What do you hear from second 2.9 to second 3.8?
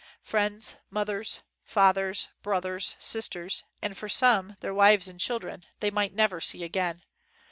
sisters,